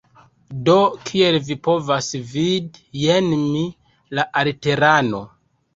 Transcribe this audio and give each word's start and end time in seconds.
Do, 0.69 0.77
kiel 1.09 1.37
vi 1.49 1.57
povas 1.69 2.09
vidi, 2.33 2.83
jen 3.05 3.31
mi, 3.45 3.65
la 4.19 4.31
aliterano 4.45 5.27